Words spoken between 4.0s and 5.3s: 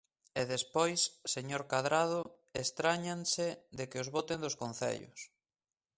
os boten dos concellos.